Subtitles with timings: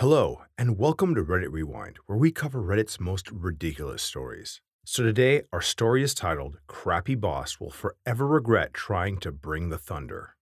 [0.00, 4.62] Hello, and welcome to Reddit Rewind, where we cover Reddit's most ridiculous stories.
[4.86, 9.76] So today, our story is titled Crappy Boss Will Forever Regret Trying to Bring the
[9.76, 10.36] Thunder.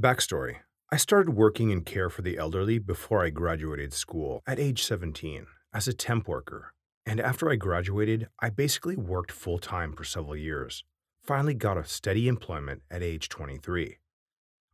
[0.00, 0.60] Backstory
[0.90, 5.48] I started working in care for the elderly before I graduated school at age 17
[5.74, 6.72] as a temp worker.
[7.04, 10.82] And after I graduated, I basically worked full time for several years.
[11.22, 13.98] Finally, got a steady employment at age 23.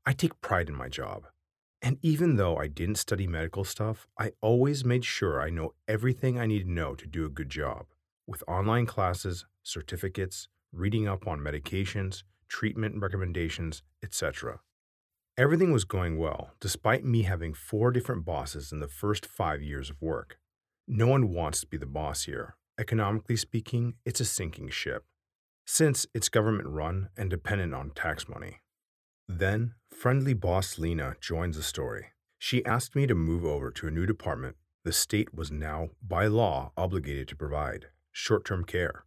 [0.06, 1.24] I take pride in my job.
[1.82, 6.38] And even though I didn't study medical stuff, I always made sure I know everything
[6.38, 7.86] I need to know to do a good job.
[8.26, 14.60] With online classes, certificates, reading up on medications, treatment recommendations, etc.
[15.38, 19.88] Everything was going well, despite me having four different bosses in the first five years
[19.88, 20.38] of work.
[20.86, 22.56] No one wants to be the boss here.
[22.78, 25.04] Economically speaking, it's a sinking ship,
[25.64, 28.58] since it's government run and dependent on tax money.
[29.38, 32.06] Then, friendly boss Lena joins the story.
[32.36, 36.26] She asked me to move over to a new department the state was now, by
[36.26, 39.04] law, obligated to provide short term care.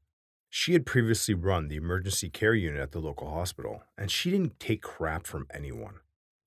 [0.50, 4.62] She had previously run the emergency care unit at the local hospital, and she didn't
[4.62, 5.96] take crap from anyone.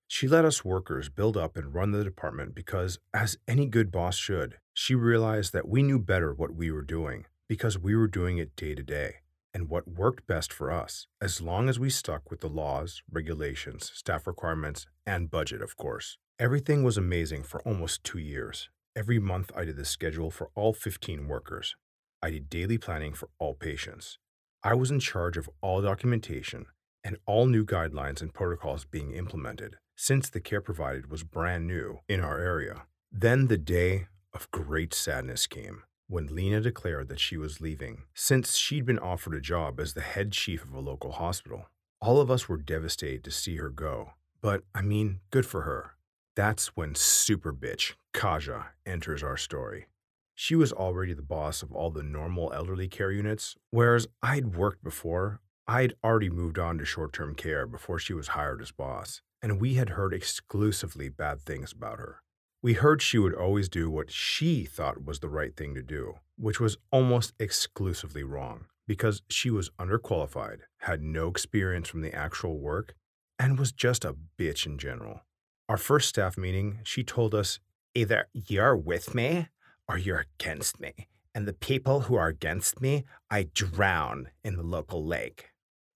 [0.08, 4.16] She let us workers build up and run the department because, as any good boss
[4.16, 8.38] should, she realized that we knew better what we were doing because we were doing
[8.38, 9.16] it day to day
[9.56, 13.90] and what worked best for us, as long as we stuck with the laws, regulations,
[13.94, 16.18] staff requirements, and budget, of course.
[16.38, 18.68] Everything was amazing for almost two years.
[18.94, 21.74] Every month, I did the schedule for all 15 workers.
[22.22, 24.18] I did daily planning for all patients.
[24.62, 26.66] I was in charge of all documentation
[27.02, 32.00] and all new guidelines and protocols being implemented since the care provided was brand new
[32.10, 32.82] in our area.
[33.10, 38.56] Then the day of great sadness came when Lena declared that she was leaving, since
[38.56, 41.66] she'd been offered a job as the head chief of a local hospital.
[42.00, 45.92] All of us were devastated to see her go, but I mean, good for her.
[46.36, 49.86] That's when super bitch Kaja enters our story.
[50.34, 54.84] She was already the boss of all the normal elderly care units, whereas I'd worked
[54.84, 55.40] before.
[55.66, 59.60] I'd already moved on to short term care before she was hired as boss, and
[59.60, 62.22] we had heard exclusively bad things about her.
[62.62, 66.14] We heard she would always do what she thought was the right thing to do,
[66.36, 72.58] which was almost exclusively wrong because she was underqualified, had no experience from the actual
[72.58, 72.94] work,
[73.38, 75.20] and was just a bitch in general.
[75.68, 77.58] Our first staff meeting, she told us
[77.94, 79.48] either you're with me
[79.88, 84.62] or you're against me, and the people who are against me, I drown in the
[84.62, 85.50] local lake.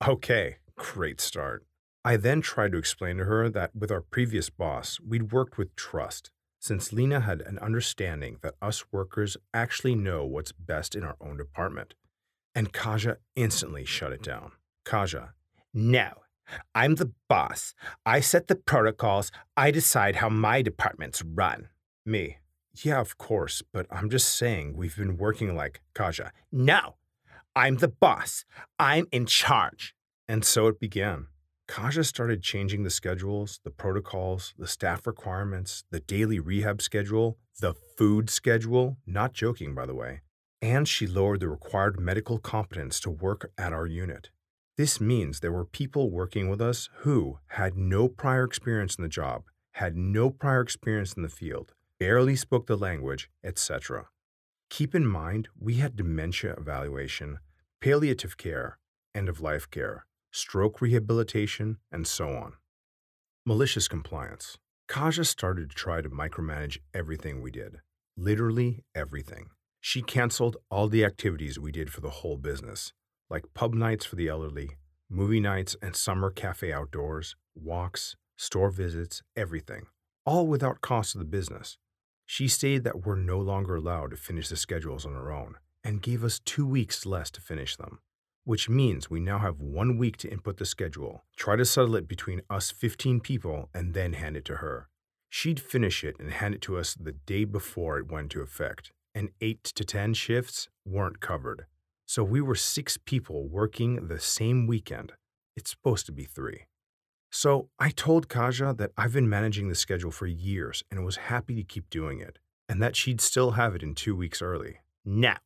[0.07, 1.65] Okay, great start.
[2.05, 5.75] I then tried to explain to her that with our previous boss, we'd worked with
[5.77, 11.17] trust since Lena had an understanding that us workers actually know what's best in our
[11.21, 11.95] own department.
[12.55, 14.53] And Kaja instantly shut it down.
[14.85, 15.31] Kaja,
[15.75, 16.11] no,
[16.75, 17.75] I'm the boss.
[18.05, 19.33] I set the protocols.
[19.57, 21.69] I decide how my departments run.
[22.05, 22.39] Me,
[22.85, 26.31] yeah, of course, but I'm just saying we've been working like Kaja.
[26.53, 26.97] No,
[27.55, 28.45] I'm the boss.
[28.79, 29.95] I'm in charge.
[30.29, 31.27] And so it began.
[31.71, 37.75] Kaja started changing the schedules, the protocols, the staff requirements, the daily rehab schedule, the
[37.97, 40.23] food schedule, not joking, by the way,
[40.61, 44.31] and she lowered the required medical competence to work at our unit.
[44.77, 49.09] This means there were people working with us who had no prior experience in the
[49.09, 49.45] job,
[49.75, 54.09] had no prior experience in the field, barely spoke the language, etc.
[54.71, 57.39] Keep in mind, we had dementia evaluation,
[57.81, 58.79] palliative care,
[59.15, 62.53] end of life care stroke rehabilitation, and so on.
[63.45, 64.59] Malicious compliance.
[64.89, 67.81] Kaja started to try to micromanage everything we did.
[68.17, 69.51] Literally everything.
[69.81, 72.93] She canceled all the activities we did for the whole business,
[73.31, 74.77] like pub nights for the elderly,
[75.09, 79.87] movie nights and summer cafe outdoors, walks, store visits, everything,
[80.27, 81.79] all without cost to the business.
[82.27, 86.03] She stated that we're no longer allowed to finish the schedules on our own and
[86.03, 88.01] gave us two weeks less to finish them
[88.51, 92.09] which means we now have one week to input the schedule, try to settle it
[92.09, 94.89] between us 15 people, and then hand it to her.
[95.29, 98.91] She'd finish it and hand it to us the day before it went into effect,
[99.15, 101.67] and 8 to 10 shifts weren't covered.
[102.07, 105.13] So we were six people working the same weekend.
[105.57, 106.67] It's supposed to be three.
[107.31, 111.55] So I told Kaja that I've been managing the schedule for years and was happy
[111.55, 114.79] to keep doing it, and that she'd still have it in two weeks early.
[115.05, 115.37] Now,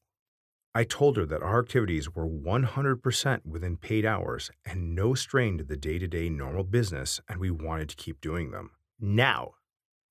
[0.77, 5.65] I told her that our activities were 100% within paid hours and no strain to
[5.65, 8.73] the day to day normal business, and we wanted to keep doing them.
[8.99, 9.53] Now,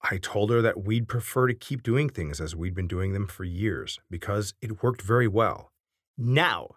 [0.02, 3.28] I told her that we'd prefer to keep doing things as we'd been doing them
[3.28, 5.72] for years because it worked very well.
[6.18, 6.76] Now,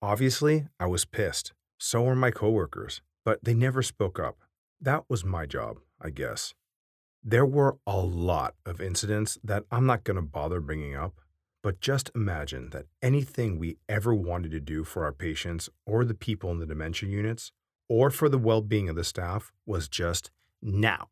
[0.00, 1.52] obviously, I was pissed.
[1.78, 4.38] So were my coworkers, but they never spoke up.
[4.80, 6.54] That was my job, I guess.
[7.22, 11.20] There were a lot of incidents that I'm not going to bother bringing up,
[11.66, 16.14] but just imagine that anything we ever wanted to do for our patients or the
[16.14, 17.50] people in the dementia units
[17.88, 20.30] or for the well being of the staff was just
[20.62, 21.08] now.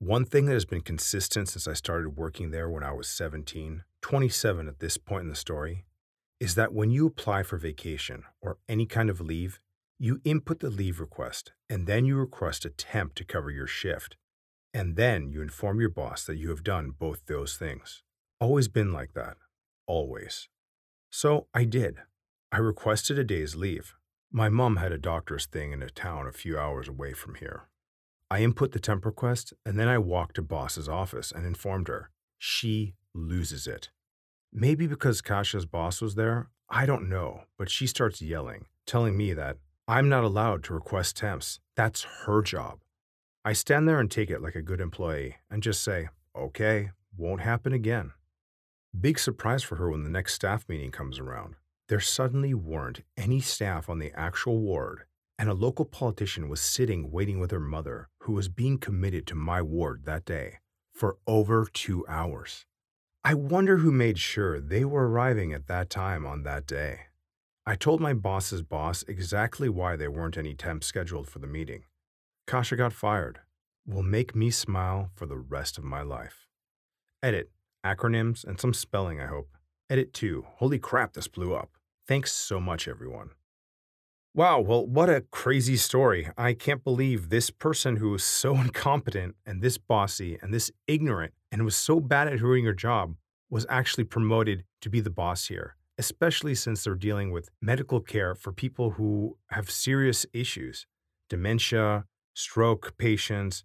[0.00, 3.84] One thing that has been consistent since I started working there when I was 17,
[4.00, 5.84] 27 at this point in the story,
[6.40, 9.60] is that when you apply for vacation or any kind of leave,
[9.96, 14.16] you input the leave request and then you request a temp to cover your shift.
[14.74, 18.02] And then you inform your boss that you have done both those things.
[18.40, 19.36] Always been like that.
[19.86, 20.48] Always.
[21.10, 21.98] So I did.
[22.50, 23.94] I requested a day's leave.
[24.30, 27.68] My mom had a doctor's thing in a town a few hours away from here.
[28.30, 32.10] I input the temp request and then I walked to boss's office and informed her.
[32.38, 33.90] She loses it.
[34.52, 39.34] Maybe because Kaja's boss was there, I don't know, but she starts yelling, telling me
[39.34, 41.60] that I'm not allowed to request temps.
[41.76, 42.80] That's her job.
[43.44, 47.40] I stand there and take it like a good employee and just say, okay, won't
[47.40, 48.12] happen again.
[48.98, 51.56] Big surprise for her when the next staff meeting comes around.
[51.88, 55.04] There suddenly weren't any staff on the actual ward,
[55.38, 59.34] and a local politician was sitting waiting with her mother, who was being committed to
[59.34, 60.58] my ward that day,
[60.94, 62.66] for over two hours.
[63.24, 67.06] I wonder who made sure they were arriving at that time on that day.
[67.64, 71.84] I told my boss's boss exactly why there weren't any temps scheduled for the meeting.
[72.48, 73.40] Kaja got fired.
[73.86, 76.46] Will make me smile for the rest of my life.
[77.22, 77.50] Edit,
[77.84, 79.56] acronyms, and some spelling, I hope.
[79.90, 80.44] Edit 2.
[80.56, 81.70] Holy crap, this blew up.
[82.06, 83.30] Thanks so much, everyone.
[84.34, 86.30] Wow, well, what a crazy story.
[86.38, 91.34] I can't believe this person who was so incompetent and this bossy and this ignorant
[91.50, 93.16] and was so bad at doing her job
[93.50, 98.34] was actually promoted to be the boss here, especially since they're dealing with medical care
[98.34, 100.86] for people who have serious issues
[101.28, 103.64] dementia, stroke patients,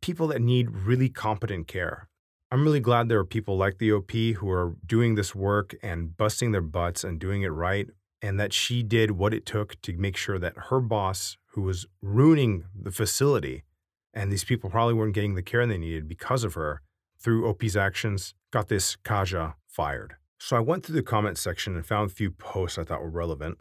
[0.00, 2.08] people that need really competent care.
[2.52, 6.16] I'm really glad there are people like the OP who are doing this work and
[6.16, 7.86] busting their butts and doing it right
[8.22, 11.86] and that she did what it took to make sure that her boss, who was
[12.02, 13.64] ruining the facility,
[14.12, 16.82] and these people probably weren't getting the care they needed because of her,
[17.18, 20.16] through OP's actions, got this Kaja fired.
[20.38, 23.10] So I went through the comment section and found a few posts I thought were
[23.10, 23.58] relevant.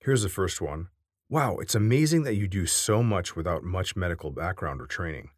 [0.00, 0.88] Here's the first one
[1.30, 5.30] Wow, it's amazing that you do so much without much medical background or training.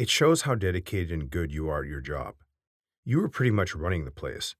[0.00, 2.36] It shows how dedicated and good you are at your job.
[3.04, 4.56] You are pretty much running the place.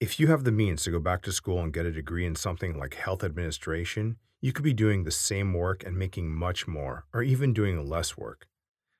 [0.00, 2.34] If you have the means to go back to school and get a degree in
[2.34, 7.04] something like health administration, you could be doing the same work and making much more,
[7.12, 8.46] or even doing less work.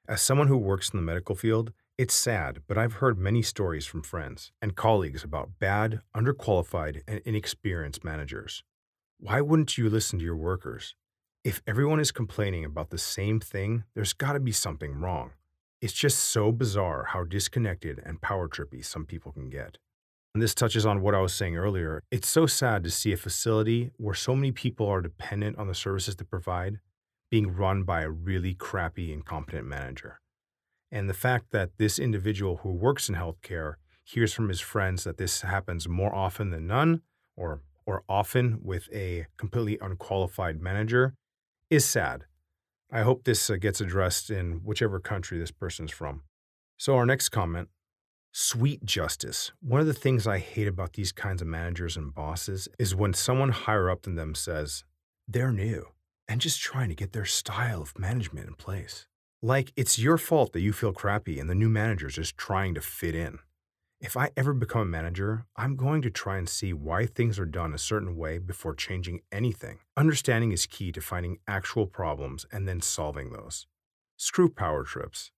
[0.06, 3.87] As someone who works in the medical field, it's sad, but I've heard many stories
[3.87, 8.62] from friends and colleagues about bad, underqualified, and inexperienced managers.
[9.19, 10.94] Why wouldn't you listen to your workers?
[11.44, 15.31] If everyone is complaining about the same thing, there's got to be something wrong.
[15.80, 19.78] It's just so bizarre how disconnected and power trippy some people can get.
[20.34, 22.02] And this touches on what I was saying earlier.
[22.10, 25.75] It's so sad to see a facility where so many people are dependent on the
[25.75, 26.80] services they provide
[27.30, 30.20] being run by a really crappy, incompetent manager.
[30.90, 35.19] And the fact that this individual who works in healthcare hears from his friends that
[35.19, 37.02] this happens more often than none,
[37.36, 41.14] or, or often with a completely unqualified manager,
[41.69, 42.25] is sad.
[42.90, 46.23] I hope this uh, gets addressed in whichever country this person's from.
[46.76, 47.69] So, our next comment
[48.32, 49.52] Sweet justice.
[49.61, 53.14] One of the things I hate about these kinds of managers and bosses is when
[53.14, 54.85] someone higher up than them says,
[55.26, 55.88] they're new
[56.28, 59.07] and just trying to get their style of management in place.
[59.42, 62.80] Like it's your fault that you feel crappy and the new manager's just trying to
[62.80, 63.38] fit in.
[64.00, 67.45] If I ever become a manager, I'm going to try and see why things are
[67.45, 69.81] done a certain way before changing anything.
[69.97, 73.67] Understanding is key to finding actual problems and then solving those.
[74.17, 75.33] Screw power trips.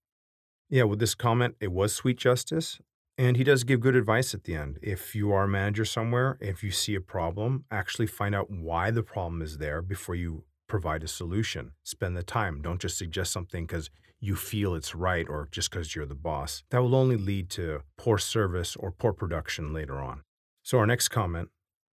[0.68, 2.78] Yeah, with this comment, it was sweet justice.
[3.16, 4.78] And he does give good advice at the end.
[4.82, 8.90] If you are a manager somewhere, if you see a problem, actually find out why
[8.90, 11.72] the problem is there before you provide a solution.
[11.82, 12.62] Spend the time.
[12.62, 16.62] Don't just suggest something because you feel it's right or just because you're the boss.
[16.70, 20.22] That will only lead to poor service or poor production later on.
[20.62, 21.50] So, our next comment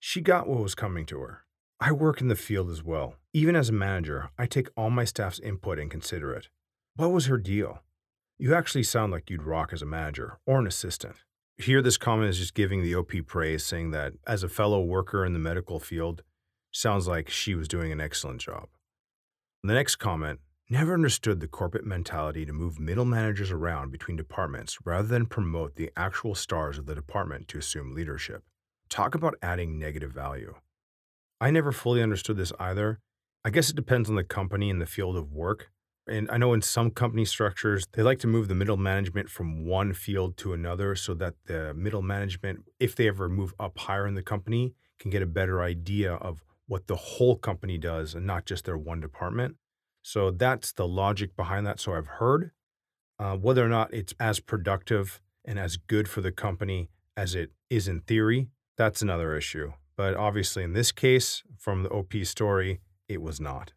[0.03, 1.43] she got what was coming to her.
[1.79, 3.17] I work in the field as well.
[3.33, 6.49] Even as a manager, I take all my staff's input and consider it.
[6.95, 7.83] What was her deal?
[8.39, 11.17] You actually sound like you'd rock as a manager or an assistant.
[11.57, 15.23] Here, this comment is just giving the OP praise, saying that as a fellow worker
[15.23, 16.23] in the medical field,
[16.71, 18.67] sounds like she was doing an excellent job.
[19.63, 24.77] The next comment never understood the corporate mentality to move middle managers around between departments
[24.85, 28.43] rather than promote the actual stars of the department to assume leadership.
[28.89, 30.55] Talk about adding negative value.
[31.39, 32.99] I never fully understood this either.
[33.43, 35.71] I guess it depends on the company and the field of work,
[36.07, 39.65] And I know in some company structures, they like to move the middle management from
[39.65, 44.07] one field to another so that the middle management, if they ever move up higher
[44.07, 48.25] in the company, can get a better idea of what the whole company does and
[48.25, 49.57] not just their one department.
[50.03, 51.81] So that's the logic behind that.
[51.81, 52.51] So I've heard
[53.19, 57.51] uh, whether or not it's as productive and as good for the company as it
[57.69, 58.47] is in theory,
[58.77, 59.73] that's another issue.
[59.97, 63.73] But obviously, in this case, from the OP story, it was not.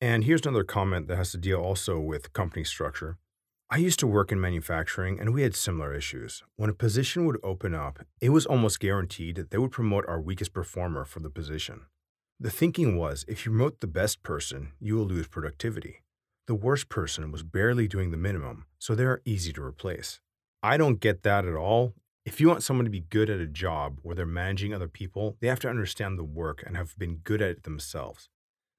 [0.00, 3.18] And here's another comment that has to deal also with company structure.
[3.68, 6.44] I used to work in manufacturing and we had similar issues.
[6.54, 10.20] When a position would open up, it was almost guaranteed that they would promote our
[10.20, 11.80] weakest performer for the position.
[12.40, 16.02] The thinking was if you promote the best person, you will lose productivity.
[16.46, 20.20] The worst person was barely doing the minimum, so they are easy to replace.
[20.62, 21.94] I don't get that at all.
[22.24, 25.36] If you want someone to be good at a job where they're managing other people,
[25.40, 28.28] they have to understand the work and have been good at it themselves.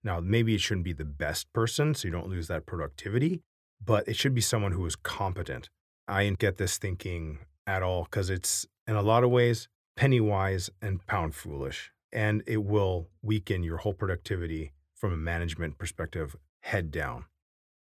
[0.06, 3.42] Now, maybe it shouldn't be the best person so you don't lose that productivity,
[3.84, 5.68] but it should be someone who is competent.
[6.08, 10.22] I didn't get this thinking at all because it's, in a lot of ways, penny
[10.22, 11.92] wise and pound foolish.
[12.12, 17.26] And it will weaken your whole productivity from a management perspective, head down.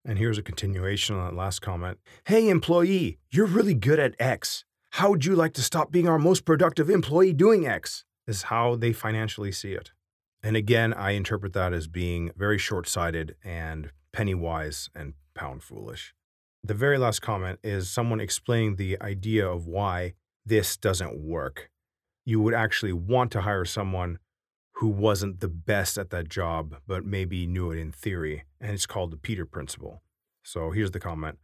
[0.04, 4.64] And here's a continuation on that last comment Hey, employee, you're really good at X.
[4.90, 8.04] How would you like to stop being our most productive employee doing X?
[8.26, 9.92] Is how they financially see it.
[10.42, 15.62] And again, I interpret that as being very short sighted and penny wise and pound
[15.62, 16.14] foolish.
[16.62, 20.14] The very last comment is someone explaining the idea of why
[20.44, 21.70] this doesn't work.
[22.26, 24.18] You would actually want to hire someone
[24.74, 28.84] who wasn't the best at that job, but maybe knew it in theory, and it's
[28.84, 30.02] called the Peter Principle.
[30.42, 31.38] So here's the comment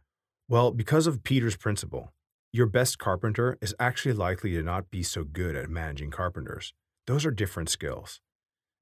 [0.47, 2.13] Well, because of Peter's Principle,
[2.51, 6.73] your best carpenter is actually likely to not be so good at managing carpenters.
[7.07, 8.19] Those are different skills.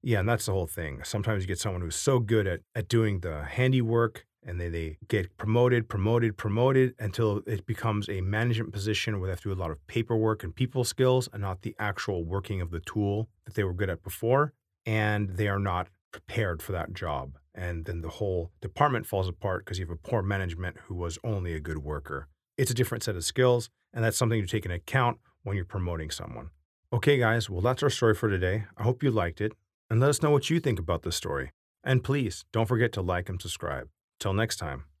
[0.02, 1.02] Yeah, and that's the whole thing.
[1.04, 4.98] Sometimes you get someone who's so good at, at doing the handiwork and they, they
[5.08, 9.54] get promoted, promoted, promoted until it becomes a management position where they have to do
[9.54, 13.28] a lot of paperwork and people skills and not the actual working of the tool
[13.44, 14.52] that they were good at before.
[14.84, 17.38] And they are not prepared for that job.
[17.54, 21.18] And then the whole department falls apart because you have a poor management who was
[21.22, 22.28] only a good worker.
[22.56, 25.64] It's a different set of skills, and that's something to take into account when you're
[25.64, 26.50] promoting someone.
[26.92, 28.64] Okay, guys, well, that's our story for today.
[28.76, 29.52] I hope you liked it,
[29.90, 31.50] and let us know what you think about this story.
[31.84, 33.88] And please don't forget to like and subscribe.
[34.22, 34.91] Till next time.